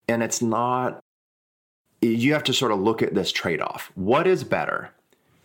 [0.07, 1.03] And it's not
[2.01, 3.91] you have to sort of look at this trade-off.
[3.95, 4.91] What is better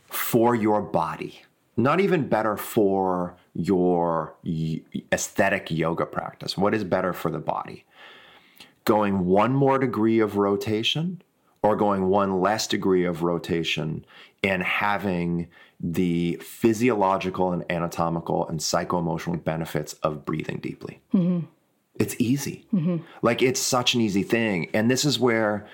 [0.09, 1.43] for your body?
[1.77, 4.35] Not even better for your
[5.12, 6.59] aesthetic yoga practice.
[6.59, 7.85] What is better for the body?
[8.85, 11.23] Going one more degree of rotation
[11.62, 14.05] or going one less degree of rotation
[14.42, 15.49] and having
[15.81, 21.01] the physiological and anatomical and psycho-emotional benefits of breathing deeply.
[21.14, 21.47] Mm-hmm.
[21.97, 22.66] It's easy.
[22.73, 22.99] Mm-hmm.
[23.23, 24.71] Like it's such an easy thing.
[24.73, 25.66] And this is where,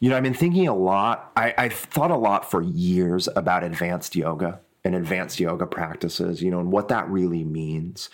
[0.00, 1.30] you know, I've been thinking a lot.
[1.36, 6.50] I, I've thought a lot for years about advanced yoga and advanced yoga practices, you
[6.50, 8.10] know, and what that really means.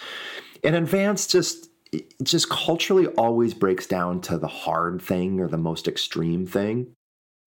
[0.63, 5.57] And advanced just it just culturally always breaks down to the hard thing or the
[5.57, 6.89] most extreme thing.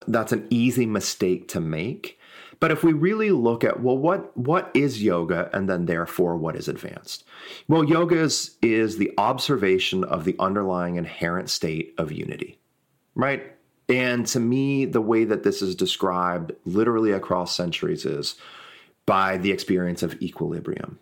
[0.07, 2.19] That's an easy mistake to make.
[2.59, 6.55] But if we really look at well, what what is yoga, and then therefore what
[6.55, 7.23] is advanced?
[7.67, 12.59] Well, yoga is, is the observation of the underlying inherent state of unity,
[13.13, 13.53] right?
[13.89, 18.35] And to me, the way that this is described literally across centuries is
[19.05, 20.99] by the experience of equilibrium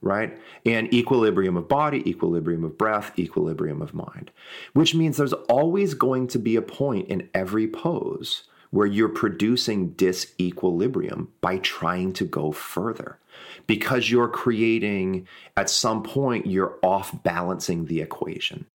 [0.00, 0.38] right?
[0.64, 4.30] And equilibrium of body, equilibrium of breath, equilibrium of mind,
[4.72, 9.92] which means there's always going to be a point in every pose where you're producing
[9.92, 13.18] disequilibrium by trying to go further
[13.66, 18.66] because you're creating, at some point, you're off balancing the equation.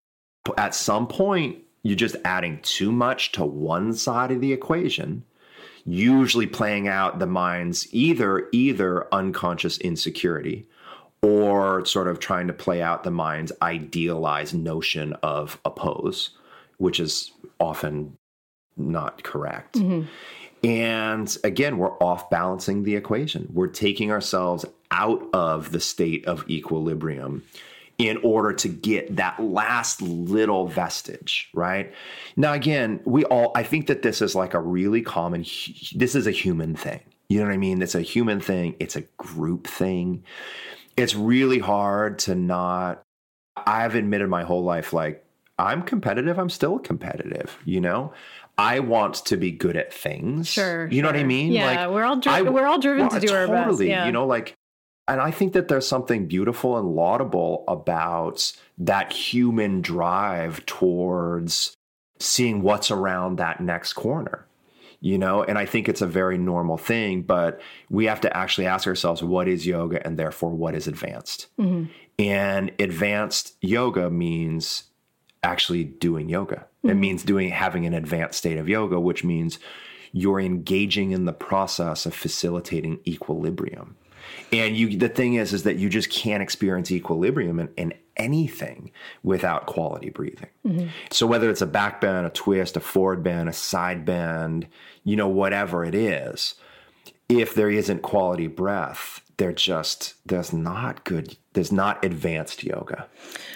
[0.58, 5.24] At some point, you're just adding too much to one side of the equation
[5.86, 10.68] usually playing out the mind's either either unconscious insecurity
[11.22, 16.32] or sort of trying to play out the mind's idealized notion of a pose,
[16.78, 18.18] which is often
[18.76, 19.76] not correct.
[19.76, 20.08] Mm-hmm.
[20.64, 23.50] And again, we're off balancing the equation.
[23.52, 27.44] We're taking ourselves out of the state of equilibrium
[27.98, 31.94] in order to get that last little vestige, right?
[32.36, 35.42] Now, again, we all, I think that this is like a really common,
[35.96, 37.02] this is a human thing.
[37.30, 37.82] You know what I mean?
[37.82, 40.24] It's a human thing, it's a group thing.
[41.02, 43.02] It's really hard to not,
[43.58, 45.26] I've admitted my whole life, like,
[45.58, 48.14] I'm competitive, I'm still competitive, you know?
[48.58, 50.48] I want to be good at things.
[50.48, 51.52] Sure, You know what I mean?
[51.52, 53.82] Yeah, we're all dri- I- we're all driven well, to do our best.
[53.82, 54.06] Yeah.
[54.06, 54.54] You know, like,
[55.08, 61.74] and I think that there's something beautiful and laudable about that human drive towards
[62.20, 64.46] seeing what's around that next corner.
[65.04, 67.60] You know, and I think it's a very normal thing, but
[67.90, 71.48] we have to actually ask ourselves what is yoga and therefore what is advanced?
[71.60, 71.92] Mm-hmm.
[72.20, 74.84] And advanced yoga means
[75.42, 76.68] actually doing yoga.
[76.84, 77.00] It mm-hmm.
[77.00, 79.58] means doing having an advanced state of yoga, which means
[80.12, 83.96] you're engaging in the process of facilitating equilibrium.
[84.52, 88.92] And you the thing is is that you just can't experience equilibrium in, in anything
[89.24, 90.50] without quality breathing.
[91.10, 94.68] So whether it's a back bend, a twist, a forward bend, a side bend,
[95.04, 96.56] you know, whatever it is,
[97.28, 103.08] if there isn't quality breath, there just there's not good there's not advanced yoga.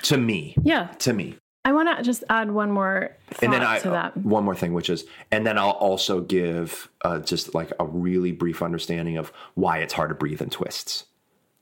[0.03, 0.55] To me.
[0.63, 0.87] Yeah.
[0.99, 1.37] To me.
[1.63, 4.15] I want to just add one more and then I, to that.
[4.17, 8.31] one more thing, which is, and then I'll also give uh, just like a really
[8.31, 11.05] brief understanding of why it's hard to breathe in twists.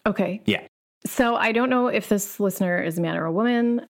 [0.06, 0.42] Okay.
[0.46, 0.68] Yeah.
[1.06, 3.86] So I don't know if this listener is a man or a woman,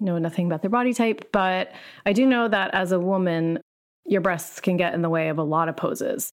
[0.00, 1.72] know nothing about their body type, but
[2.06, 3.60] I do know that as a woman,
[4.04, 6.30] your breasts can get in the way of a lot of poses.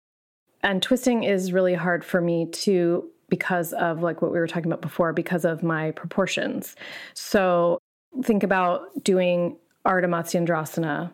[0.61, 4.71] And twisting is really hard for me too because of like what we were talking
[4.71, 6.75] about before because of my proportions.
[7.13, 7.79] So
[8.23, 11.11] think about doing Ardha Matsyendrasana.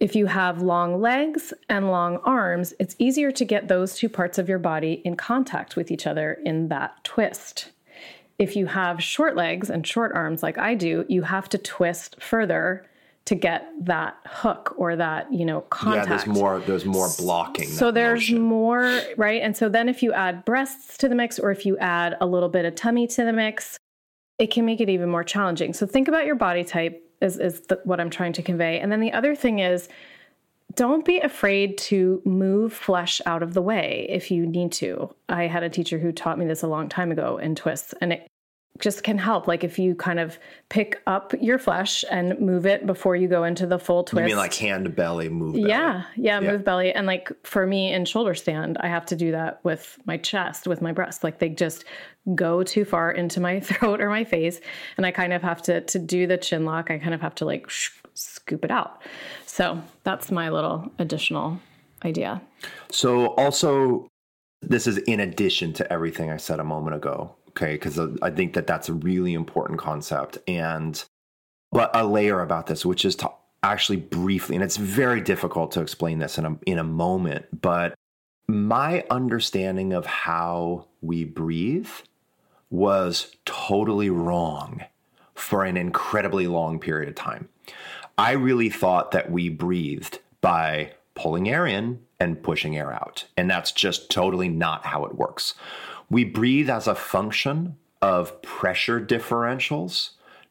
[0.00, 4.38] If you have long legs and long arms, it's easier to get those two parts
[4.38, 7.70] of your body in contact with each other in that twist.
[8.40, 12.20] If you have short legs and short arms like I do, you have to twist
[12.20, 12.86] further
[13.26, 16.08] to get that hook or that, you know, contact.
[16.08, 17.68] Yeah, there's more there's more blocking.
[17.68, 18.40] So there's motion.
[18.40, 19.42] more, right?
[19.42, 22.26] And so then if you add breasts to the mix or if you add a
[22.26, 23.76] little bit of tummy to the mix,
[24.38, 25.74] it can make it even more challenging.
[25.74, 28.80] So think about your body type is is the, what I'm trying to convey.
[28.80, 29.90] And then the other thing is
[30.74, 35.14] don't be afraid to move flesh out of the way if you need to.
[35.28, 38.12] I had a teacher who taught me this a long time ago in twists and
[38.12, 38.26] it
[38.78, 39.46] just can help.
[39.46, 40.38] Like if you kind of
[40.70, 44.20] pick up your flesh and move it before you go into the full twist.
[44.22, 45.54] You mean like hand belly move?
[45.54, 45.68] Belly.
[45.68, 46.52] Yeah, yeah, Yeah.
[46.52, 46.92] move belly.
[46.92, 50.66] And like for me in shoulder stand, I have to do that with my chest,
[50.66, 51.22] with my breast.
[51.24, 51.84] Like they just
[52.34, 54.60] go too far into my throat or my face,
[54.96, 56.90] and I kind of have to to do the chin lock.
[56.90, 59.02] I kind of have to like sh- scoop it out.
[59.50, 61.58] So that's my little additional
[62.04, 62.40] idea.
[62.92, 64.06] So also,
[64.62, 67.34] this is in addition to everything I said a moment ago.
[67.48, 71.04] Okay, because uh, I think that that's a really important concept, and
[71.72, 73.30] but a layer about this, which is to
[73.64, 77.94] actually briefly, and it's very difficult to explain this in a in a moment, but
[78.46, 81.90] my understanding of how we breathe
[82.70, 84.84] was totally wrong
[85.34, 87.48] for an incredibly long period of time.
[88.20, 93.24] I really thought that we breathed by pulling air in and pushing air out.
[93.34, 95.54] And that's just totally not how it works.
[96.10, 100.10] We breathe as a function of pressure differentials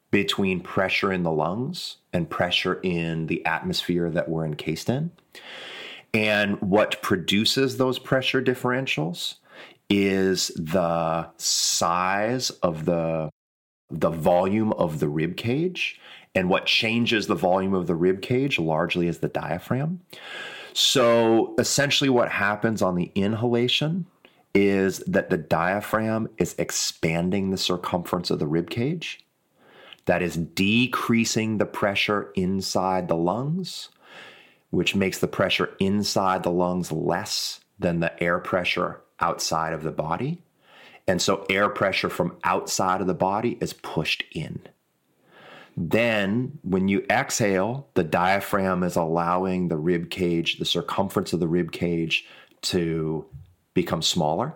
[0.09, 5.11] between pressure in the lungs and pressure in the atmosphere that we're encased in.
[6.11, 9.35] And what produces those pressure differentials
[9.91, 13.29] is the size of the
[13.91, 15.99] the volume of the rib cage
[16.39, 19.99] and what changes the volume of the rib cage largely is the diaphragm.
[20.71, 24.05] So essentially what happens on the inhalation
[24.55, 29.19] is that the diaphragm is expanding the circumference of the rib cage.
[30.05, 33.89] That is decreasing the pressure inside the lungs,
[34.69, 39.91] which makes the pressure inside the lungs less than the air pressure outside of the
[39.91, 40.41] body.
[41.05, 44.61] And so air pressure from outside of the body is pushed in.
[45.81, 51.47] Then, when you exhale, the diaphragm is allowing the rib cage, the circumference of the
[51.47, 52.25] rib cage,
[52.63, 53.25] to
[53.73, 54.55] become smaller.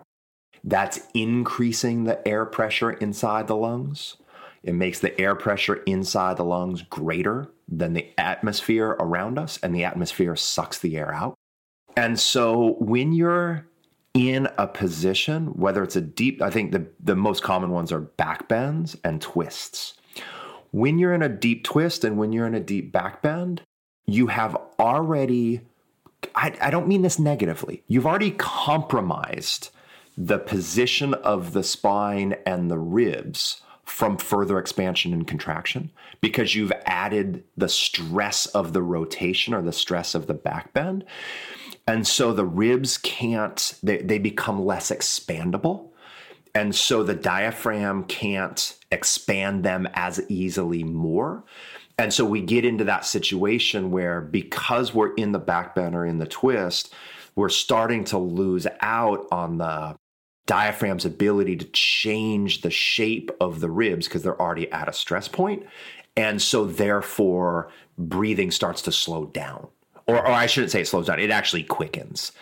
[0.64, 4.18] That's increasing the air pressure inside the lungs.
[4.62, 9.74] It makes the air pressure inside the lungs greater than the atmosphere around us, and
[9.74, 11.34] the atmosphere sucks the air out.
[11.96, 13.66] And so, when you're
[14.12, 18.00] in a position, whether it's a deep, I think the, the most common ones are
[18.00, 19.94] back bends and twists.
[20.74, 23.62] When you're in a deep twist and when you're in a deep back bend,
[24.06, 25.60] you have already,
[26.34, 29.70] I, I don't mean this negatively, you've already compromised
[30.18, 36.72] the position of the spine and the ribs from further expansion and contraction because you've
[36.86, 41.04] added the stress of the rotation or the stress of the back bend.
[41.86, 45.90] And so the ribs can't, they, they become less expandable.
[46.54, 51.44] And so the diaphragm can't expand them as easily more.
[51.98, 56.06] And so we get into that situation where because we're in the back bend or
[56.06, 56.92] in the twist,
[57.36, 59.96] we're starting to lose out on the
[60.46, 65.26] diaphragm's ability to change the shape of the ribs because they're already at a stress
[65.28, 65.64] point.
[66.16, 69.68] And so therefore breathing starts to slow down.
[70.06, 72.32] Or, or I shouldn't say it slows down, it actually quickens.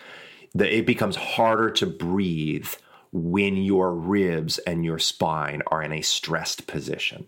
[0.53, 2.67] The, it becomes harder to breathe
[3.13, 7.27] when your ribs and your spine are in a stressed position.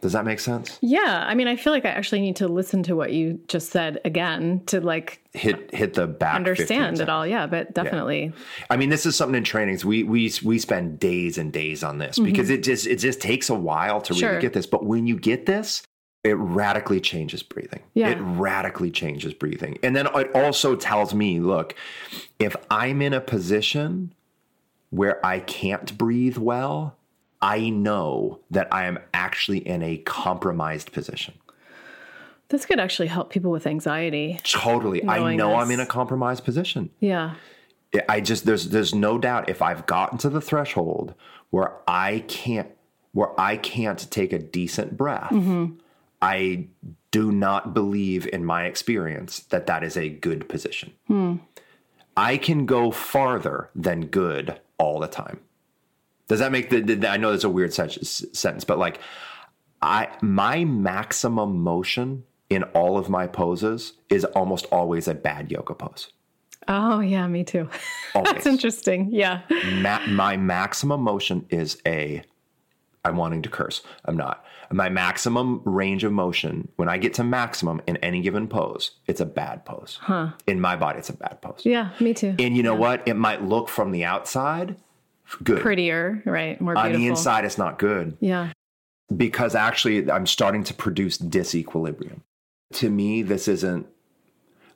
[0.00, 0.78] Does that make sense?
[0.80, 3.70] Yeah, I mean, I feel like I actually need to listen to what you just
[3.70, 6.34] said again to like Hit hit the back.
[6.34, 7.24] understand it all.
[7.24, 8.32] Yeah, but definitely.
[8.68, 9.84] I mean, this is something in trainings.
[9.84, 13.48] We we we spend days and days on this because it just it just takes
[13.48, 14.20] a while to Mm-hmm.
[14.20, 14.28] Sure.
[14.30, 14.66] really get this.
[14.66, 15.82] But when you get this,
[16.24, 17.80] it radically changes breathing.
[17.94, 18.08] Yeah.
[18.10, 19.78] It radically changes breathing.
[19.84, 21.76] And then it also tells me, look,
[22.40, 24.12] if I'm in a position
[24.92, 26.96] where I can't breathe well,
[27.40, 31.34] I know that I am actually in a compromised position.
[32.50, 34.38] This could actually help people with anxiety.
[34.44, 35.02] Totally.
[35.08, 36.90] I know I'm in a compromised position.
[37.00, 37.34] Yeah.
[38.06, 41.14] I just there's there's no doubt if I've gotten to the threshold
[41.48, 42.68] where I can't
[43.12, 45.76] where I can't take a decent breath, Mm-hmm.
[46.20, 46.68] I
[47.10, 50.92] do not believe in my experience that that is a good position.
[51.08, 51.36] Hmm.
[52.16, 55.38] I can go farther than good all the time.
[56.26, 58.98] Does that make the, the I know that's a weird sen- sentence, but like
[59.80, 65.74] I my maximum motion in all of my poses is almost always a bad yoga
[65.74, 66.08] pose.
[66.68, 67.68] Oh, yeah, me too.
[68.14, 69.08] That's interesting.
[69.10, 69.40] Yeah.
[69.80, 72.22] Ma- my maximum motion is a
[73.04, 73.82] I'm wanting to curse.
[74.04, 74.44] I'm not.
[74.72, 79.20] My maximum range of motion, when I get to maximum in any given pose, it's
[79.20, 79.98] a bad pose.
[80.00, 80.30] Huh.
[80.46, 81.62] In my body, it's a bad pose.
[81.64, 82.34] Yeah, me too.
[82.38, 83.06] And you know what?
[83.06, 84.76] It might look from the outside
[85.44, 85.60] good.
[85.60, 86.60] Prettier, right?
[86.60, 88.52] More On the inside, it's not good Yeah.
[89.14, 92.20] because actually I'm starting to produce disequilibrium.
[92.74, 93.86] To me, this isn't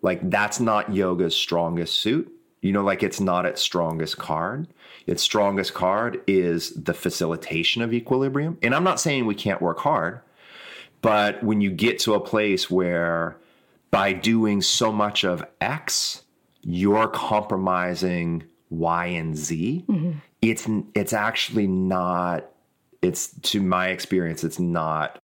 [0.03, 2.31] like that's not yoga's strongest suit.
[2.67, 4.67] You know, like it's not its strongest card.
[5.07, 8.59] Its strongest card is the facilitation of equilibrium.
[8.61, 10.21] And I'm not saying we can't work hard,
[11.01, 13.37] but when you get to a place where
[13.93, 16.25] by doing so much of X,
[16.63, 20.19] you're compromising Y and Z, mm-hmm.
[20.43, 22.51] it's it's actually not
[23.01, 25.21] it's to my experience, it's not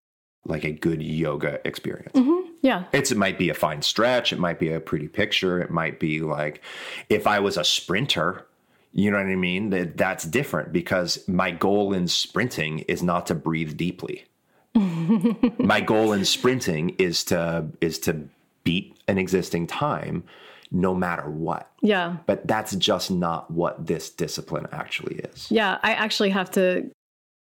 [0.45, 2.13] like a good yoga experience.
[2.13, 2.40] Mm-hmm.
[2.61, 2.85] Yeah.
[2.93, 5.99] It's it might be a fine stretch, it might be a pretty picture, it might
[5.99, 6.61] be like
[7.09, 8.45] if I was a sprinter,
[8.93, 9.69] you know what I mean?
[9.71, 14.25] That that's different because my goal in sprinting is not to breathe deeply.
[14.73, 18.27] my goal in sprinting is to is to
[18.63, 20.23] beat an existing time
[20.71, 21.69] no matter what.
[21.81, 22.17] Yeah.
[22.25, 25.51] But that's just not what this discipline actually is.
[25.51, 25.79] Yeah.
[25.83, 26.89] I actually have to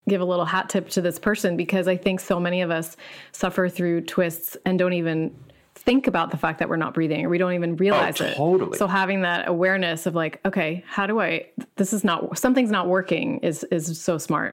[0.09, 2.97] give a little hat tip to this person because I think so many of us
[3.33, 5.35] suffer through twists and don't even
[5.75, 8.35] think about the fact that we're not breathing or we don't even oh, realize it.
[8.39, 8.79] Oh, totally.
[8.79, 11.47] So having that awareness of like, okay, how do I
[11.77, 14.53] this is not something's not working is is so smart.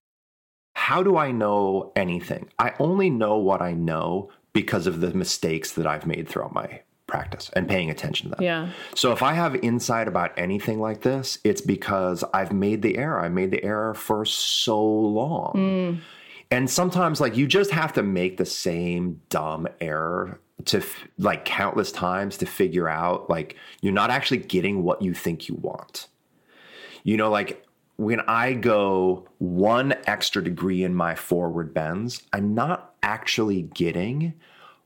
[0.76, 2.50] How do I know anything?
[2.60, 6.82] I only know what I know because of the mistakes that I've made throughout my
[7.14, 8.44] practice and paying attention to them.
[8.44, 8.70] Yeah.
[8.96, 13.20] So if I have insight about anything like this, it's because I've made the error.
[13.20, 15.54] I made the error for so long.
[15.54, 16.00] Mm.
[16.50, 21.46] And sometimes like you just have to make the same dumb error to f- like
[21.46, 26.08] countless times to figure out like you're not actually getting what you think you want.
[27.04, 27.64] You know like
[27.98, 34.34] when I go one extra degree in my forward bends, I'm not actually getting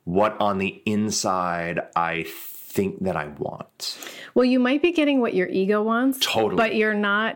[0.07, 3.97] what on the inside I think that I want.
[4.35, 6.55] Well, you might be getting what your ego wants, Totally.
[6.55, 7.35] but you're not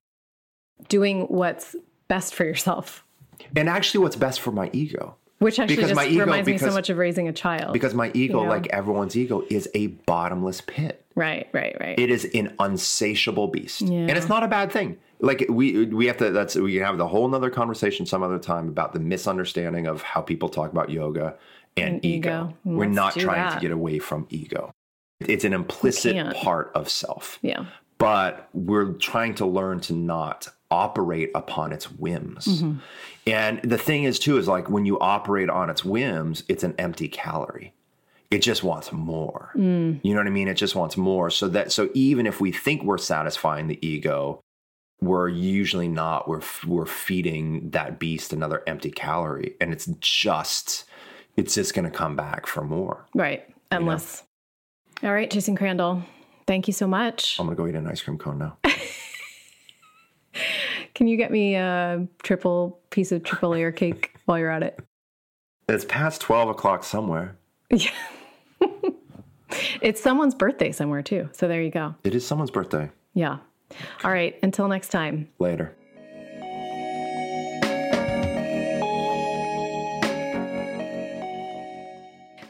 [0.87, 1.75] doing what's
[2.07, 3.03] best for yourself.
[3.57, 5.15] And actually, what's best for my ego?
[5.39, 7.73] Which actually Because just my ego- reminds me so much of raising a child.
[7.73, 8.49] Because my ego, Yeah.
[8.49, 11.03] like everyone's ego, is a bottomless pit.
[11.15, 11.99] right, right, right.
[11.99, 13.97] It is an unsatiable beast, Yeah.
[14.07, 14.97] and it's not a bad thing.
[15.19, 16.29] Like we we have to.
[16.31, 20.01] That's we can have the whole another conversation some other time about the misunderstanding of
[20.03, 21.35] how people talk about yoga
[21.77, 22.29] and, And ego.
[22.29, 22.57] ego.
[22.63, 23.55] We're Let's not trying that.
[23.55, 24.71] to get away from ego.
[25.19, 27.37] It's an implicit part of self.
[27.41, 27.65] yeah.
[27.99, 32.45] but we're trying to learn to not operate upon its whims.
[32.47, 32.77] Mm-hmm.
[33.27, 36.73] And the thing is, too, is like when you operate on its whims, it's an
[36.79, 37.73] empty calorie.
[38.31, 39.51] It just wants more.
[39.55, 39.99] Mm.
[40.03, 40.47] You know what I mean?
[40.47, 41.29] It just wants more.
[41.29, 44.39] So that so even if we think we're satisfying the ego,
[45.01, 46.27] we're usually not.
[46.29, 50.85] We're we're feeding that beast another empty calorie, and it's just
[51.35, 53.05] it's just going to come back for more.
[53.13, 53.45] Right.
[53.71, 54.23] Endless.
[55.03, 56.03] All right, Jason Crandell.
[56.47, 57.37] Thank you so much.
[57.39, 58.57] I'm going to go eat an ice cream cone now.
[60.93, 64.79] Can you get me a triple piece of triple layer cake while you're at it?
[65.69, 67.37] it's past twelve o'clock somewhere.
[67.69, 67.91] Yeah.
[69.81, 71.29] it's someone's birthday somewhere too.
[71.31, 71.95] So there you go.
[72.03, 72.89] It is someone's birthday.
[73.13, 73.37] Yeah.
[74.03, 74.37] All right.
[74.43, 75.29] Until next time.
[75.39, 75.73] Later.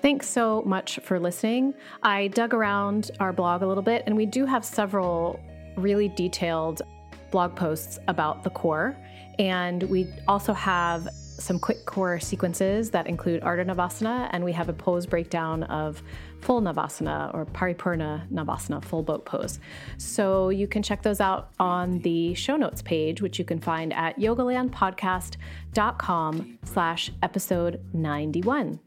[0.02, 1.76] Thanks so much for listening.
[2.02, 5.39] I dug around our blog a little bit, and we do have several
[5.76, 6.82] really detailed
[7.30, 8.97] blog posts about the core.
[9.38, 14.70] And we also have some quick core sequences that include Ardha Navasana, and we have
[14.70, 16.02] a pose breakdown of
[16.41, 19.60] full Navasana or Paripurna Navasana, full boat pose.
[19.97, 23.93] So you can check those out on the show notes page, which you can find
[23.93, 28.80] at yogalandpodcast.com slash episode 91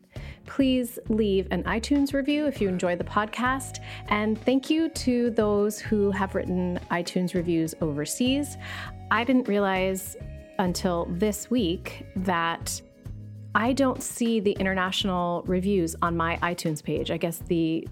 [0.46, 3.80] please leave an iTunes review if you enjoy the podcast.
[4.08, 8.56] And thank you to those who have written iTunes reviews overseas.
[9.10, 10.16] I didn't realize
[10.58, 12.80] until this week that
[13.54, 17.10] I don't see the international reviews on my iTunes page.
[17.10, 17.86] I guess the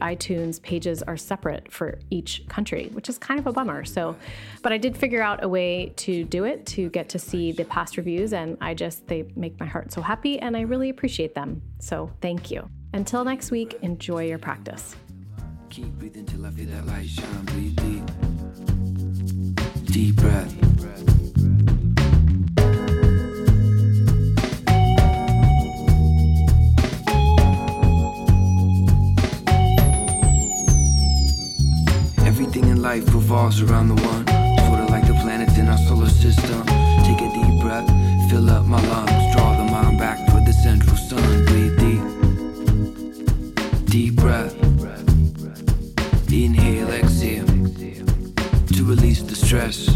[0.00, 3.84] iTunes pages are separate for each country, which is kind of a bummer.
[3.84, 4.16] So,
[4.62, 7.64] but I did figure out a way to do it to get to see the
[7.64, 11.34] past reviews, and I just, they make my heart so happy, and I really appreciate
[11.34, 11.62] them.
[11.78, 12.68] So, thank you.
[12.92, 14.96] Until next week, enjoy your practice.
[15.70, 18.04] Keep breathing till I feel that light shine, breathe deep.
[19.86, 21.15] Deep breath.
[32.86, 34.24] Life revolves around the one.
[34.66, 36.64] Sort of like the planets in our solar system.
[37.06, 37.88] Take a deep breath,
[38.30, 39.34] fill up my lungs.
[39.34, 41.44] Draw the mind back toward the central sun.
[41.46, 42.04] Breathe deep.
[43.86, 44.54] Deep breath.
[46.32, 47.46] Inhale, exhale.
[48.76, 49.95] To release the stress.